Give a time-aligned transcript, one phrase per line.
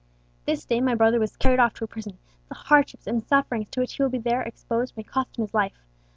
[0.45, 2.17] "This day my brother was carried off to a prison;
[2.49, 5.53] the hardships and sufferings to which he will there be exposed may cost him his
[5.53, 5.77] life.